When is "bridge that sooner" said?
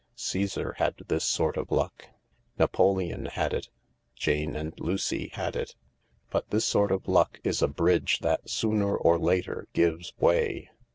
7.67-8.97